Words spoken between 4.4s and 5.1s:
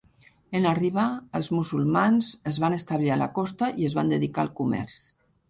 al comerç.